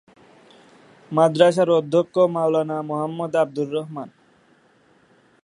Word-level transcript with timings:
মাদ্রাসার 1.11 1.69
অধ্যক্ষ 1.79 2.15
মাওলানা 2.35 2.77
মুহাম্মদ 2.89 3.33
আবদুর 3.41 3.69
রহমান। 3.75 4.09